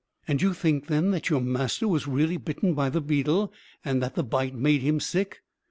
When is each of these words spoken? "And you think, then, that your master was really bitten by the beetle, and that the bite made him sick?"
"And 0.27 0.41
you 0.41 0.55
think, 0.55 0.87
then, 0.87 1.11
that 1.11 1.29
your 1.29 1.41
master 1.41 1.87
was 1.87 2.07
really 2.07 2.37
bitten 2.37 2.73
by 2.73 2.89
the 2.89 3.01
beetle, 3.01 3.53
and 3.85 4.01
that 4.01 4.15
the 4.15 4.23
bite 4.23 4.55
made 4.55 4.81
him 4.81 4.99
sick?" 4.99 5.43